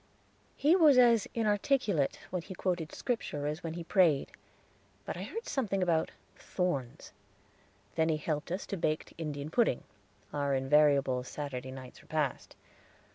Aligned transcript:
He 0.55 0.75
was 0.75 0.97
as 0.97 1.27
inarticulate 1.35 2.17
when 2.31 2.41
he 2.41 2.55
quoted 2.55 2.91
Scripture 2.91 3.45
as 3.45 3.61
when 3.61 3.75
he 3.75 3.83
prayed, 3.83 4.31
but 5.05 5.15
I 5.15 5.21
heard 5.21 5.45
something 5.45 5.83
about 5.83 6.09
"thorns"; 6.35 7.13
then 7.93 8.09
he 8.09 8.17
helped 8.17 8.51
us 8.51 8.65
to 8.65 8.77
baked 8.77 9.13
Indian 9.19 9.51
pudding 9.51 9.83
our 10.33 10.55
invariable 10.55 11.23
Saturday 11.23 11.69
night's 11.69 12.01
repast. 12.01 12.55